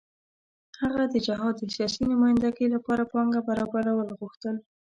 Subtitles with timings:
[0.81, 4.55] هغه د جهاد د سیاسي نمايندګۍ لپاره پانګه برابرول غوښتل.